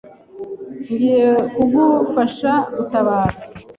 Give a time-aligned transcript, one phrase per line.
[0.91, 3.35] Ngiye kugufasha gutabara.